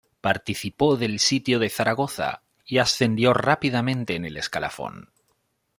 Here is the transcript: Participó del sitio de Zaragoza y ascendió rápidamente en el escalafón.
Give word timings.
Participó 0.19 0.97
del 0.97 1.19
sitio 1.19 1.59
de 1.59 1.69
Zaragoza 1.69 2.41
y 2.65 2.79
ascendió 2.79 3.35
rápidamente 3.35 4.15
en 4.15 4.25
el 4.25 4.35
escalafón. 4.37 5.11